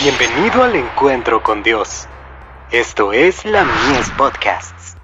Bienvenido 0.00 0.62
al 0.62 0.76
encuentro 0.76 1.42
con 1.42 1.64
Dios. 1.64 2.06
Esto 2.70 3.12
es 3.12 3.44
la 3.44 3.64
Mies 3.64 4.08
Podcasts. 4.10 4.96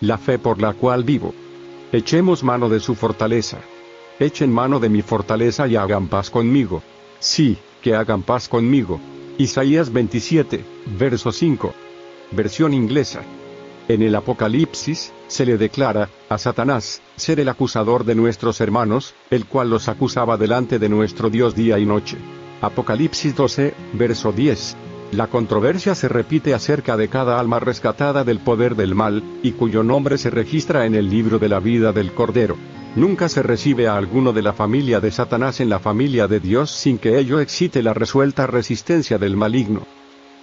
La 0.00 0.18
fe 0.18 0.40
por 0.40 0.60
la 0.60 0.72
cual 0.72 1.04
vivo. 1.04 1.34
Echemos 1.92 2.42
mano 2.42 2.68
de 2.68 2.80
su 2.80 2.96
fortaleza. 2.96 3.58
Echen 4.18 4.52
mano 4.52 4.80
de 4.80 4.88
mi 4.88 5.02
fortaleza 5.02 5.68
y 5.68 5.76
hagan 5.76 6.08
paz 6.08 6.30
conmigo. 6.30 6.82
Sí, 7.20 7.58
que 7.80 7.94
hagan 7.94 8.24
paz 8.24 8.48
conmigo. 8.48 8.98
Isaías 9.38 9.92
27, 9.92 10.64
verso 10.98 11.30
5. 11.30 11.72
Versión 12.32 12.74
inglesa. 12.74 13.22
En 13.88 14.02
el 14.02 14.16
Apocalipsis, 14.16 15.12
se 15.28 15.46
le 15.46 15.56
declara, 15.58 16.08
a 16.28 16.38
Satanás, 16.38 17.02
ser 17.14 17.38
el 17.38 17.48
acusador 17.48 18.04
de 18.04 18.16
nuestros 18.16 18.60
hermanos, 18.60 19.14
el 19.30 19.46
cual 19.46 19.70
los 19.70 19.88
acusaba 19.88 20.36
delante 20.36 20.80
de 20.80 20.88
nuestro 20.88 21.30
Dios 21.30 21.54
día 21.54 21.78
y 21.78 21.86
noche. 21.86 22.16
Apocalipsis 22.62 23.36
12, 23.36 23.74
verso 23.92 24.32
10. 24.32 24.76
La 25.12 25.28
controversia 25.28 25.94
se 25.94 26.08
repite 26.08 26.52
acerca 26.52 26.96
de 26.96 27.06
cada 27.06 27.38
alma 27.38 27.60
rescatada 27.60 28.24
del 28.24 28.40
poder 28.40 28.74
del 28.74 28.96
mal, 28.96 29.22
y 29.44 29.52
cuyo 29.52 29.84
nombre 29.84 30.18
se 30.18 30.30
registra 30.30 30.84
en 30.84 30.96
el 30.96 31.08
libro 31.08 31.38
de 31.38 31.48
la 31.48 31.60
vida 31.60 31.92
del 31.92 32.12
Cordero. 32.12 32.56
Nunca 32.96 33.28
se 33.28 33.44
recibe 33.44 33.86
a 33.86 33.96
alguno 33.96 34.32
de 34.32 34.42
la 34.42 34.52
familia 34.52 34.98
de 34.98 35.12
Satanás 35.12 35.60
en 35.60 35.68
la 35.68 35.78
familia 35.78 36.26
de 36.26 36.40
Dios 36.40 36.72
sin 36.72 36.98
que 36.98 37.20
ello 37.20 37.38
excite 37.38 37.82
la 37.82 37.94
resuelta 37.94 38.48
resistencia 38.48 39.16
del 39.16 39.36
maligno 39.36 39.86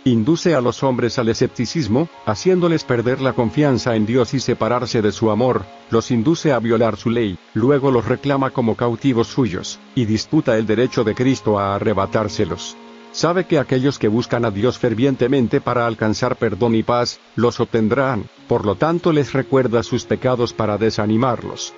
induce 0.05 0.53
a 0.53 0.62
los 0.62 0.84
hombres 0.84 1.17
al 1.17 1.30
escepticismo, 1.30 2.09
haciéndoles 2.25 2.84
perder 2.84 3.21
la 3.21 3.34
confianza 3.34 3.95
en 3.95 4.05
Dios 4.05 4.34
y 4.34 4.39
separarse 4.39 5.02
de 5.02 5.12
su 5.12 5.31
amor, 5.31 5.66
los 5.89 6.12
induce 6.12 6.52
a 6.52 6.59
violar 6.59 6.98
su 6.98 7.10
ley, 7.10 7.37
luego 7.54 7.90
los 7.91 8.05
reclama 8.05 8.49
como 8.51 8.76
cautivos 8.76 9.27
suyos, 9.27 9.79
y 9.95 10.05
disputa 10.05 10.57
el 10.57 10.65
derecho 10.65 11.04
de 11.04 11.15
Cristo 11.15 11.57
a 11.57 11.76
arrebatárselos. 11.76 12.76
Sabe 13.13 13.45
que 13.45 13.60
aquellos 13.60 13.99
que 13.99 14.07
buscan 14.07 14.43
a 14.43 14.51
Dios 14.51 14.79
fervientemente 14.79 15.62
para 15.62 15.85
alcanzar 15.85 16.35
perdón 16.35 16.76
y 16.76 16.84
paz, 16.84 17.20
los 17.35 17.60
obtendrán, 17.60 18.26
por 18.48 18.65
lo 18.65 18.76
tanto 18.76 19.13
les 19.13 19.34
recuerda 19.34 19.84
sus 19.84 20.04
pecados 20.04 20.51
para 20.51 20.77
desanimarlos. 20.77 21.73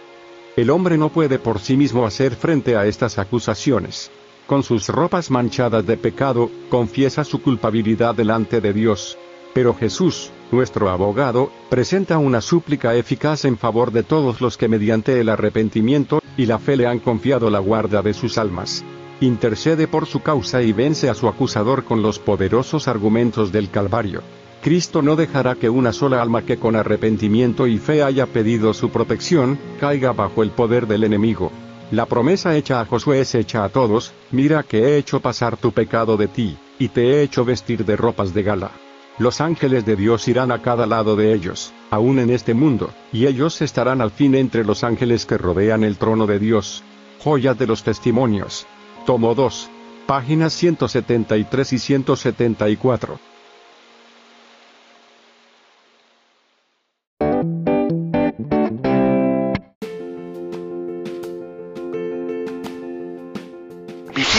El 0.56 0.70
hombre 0.70 0.98
no 0.98 1.10
puede 1.10 1.38
por 1.38 1.60
sí 1.60 1.76
mismo 1.76 2.06
hacer 2.06 2.36
frente 2.36 2.78
a 2.78 2.86
estas 2.86 3.20
acusaciones 3.20 4.10
con 4.48 4.64
sus 4.64 4.90
ropas 4.90 5.32
manchadas 5.32 5.86
de 5.86 5.98
pecado, 5.98 6.50
confiesa 6.70 7.24
su 7.24 7.42
culpabilidad 7.42 8.16
delante 8.16 8.62
de 8.62 8.74
Dios. 8.74 9.18
Pero 9.54 9.74
Jesús, 9.74 10.32
nuestro 10.52 10.90
abogado, 10.90 11.50
presenta 11.70 12.18
una 12.18 12.42
súplica 12.42 12.94
eficaz 12.96 13.46
en 13.46 13.58
favor 13.58 13.92
de 13.92 14.04
todos 14.04 14.42
los 14.42 14.58
que 14.58 14.68
mediante 14.68 15.20
el 15.20 15.30
arrepentimiento 15.30 16.22
y 16.38 16.46
la 16.46 16.60
fe 16.60 16.76
le 16.76 16.88
han 16.88 17.00
confiado 17.00 17.50
la 17.50 17.60
guarda 17.60 18.02
de 18.02 18.14
sus 18.14 18.38
almas. 18.38 18.84
Intercede 19.22 19.88
por 19.88 20.08
su 20.08 20.22
causa 20.22 20.62
y 20.62 20.74
vence 20.74 21.10
a 21.10 21.14
su 21.14 21.30
acusador 21.30 21.86
con 21.86 22.02
los 22.02 22.20
poderosos 22.20 22.90
argumentos 22.90 23.52
del 23.52 23.70
Calvario. 23.70 24.22
Cristo 24.62 25.02
no 25.02 25.16
dejará 25.16 25.56
que 25.56 25.70
una 25.70 25.94
sola 25.94 26.22
alma 26.22 26.42
que 26.42 26.58
con 26.58 26.76
arrepentimiento 26.76 27.68
y 27.68 27.78
fe 27.78 28.04
haya 28.04 28.26
pedido 28.26 28.74
su 28.74 28.90
protección, 28.90 29.58
caiga 29.80 30.12
bajo 30.12 30.44
el 30.44 30.50
poder 30.50 30.88
del 30.88 31.04
enemigo. 31.04 31.52
La 31.92 32.08
promesa 32.08 32.56
hecha 32.56 32.82
a 32.82 32.86
Josué 32.86 33.22
es 33.22 33.36
hecha 33.36 33.64
a 33.64 33.70
todos, 33.70 34.12
mira 34.32 34.64
que 34.64 34.80
he 34.80 34.98
hecho 34.98 35.20
pasar 35.20 35.56
tu 35.56 35.72
pecado 35.72 36.18
de 36.18 36.28
ti, 36.28 36.58
y 36.80 36.88
te 36.88 37.04
he 37.04 37.22
hecho 37.22 37.46
vestir 37.46 37.86
de 37.86 37.96
ropas 37.96 38.34
de 38.34 38.42
gala. 38.42 38.72
Los 39.20 39.40
ángeles 39.40 39.86
de 39.86 39.96
Dios 39.96 40.28
irán 40.28 40.52
a 40.52 40.62
cada 40.62 40.88
lado 40.88 41.16
de 41.16 41.34
ellos, 41.34 41.74
aún 41.92 42.18
en 42.20 42.32
este 42.32 42.54
mundo, 42.56 42.90
y 43.14 43.28
ellos 43.28 43.62
estarán 43.62 44.02
al 44.02 44.12
fin 44.12 44.34
entre 44.34 44.66
los 44.66 44.84
ángeles 44.84 45.26
que 45.26 45.38
rodean 45.38 45.84
el 45.84 45.98
trono 45.98 46.26
de 46.26 46.40
Dios. 46.40 46.84
Joyas 47.24 47.58
de 47.58 47.68
los 47.68 47.84
testimonios. 47.84 48.66
Tomo 49.06 49.36
2. 49.36 49.70
Páginas 50.08 50.54
173 50.54 51.74
y 51.74 51.80
174. 51.80 53.20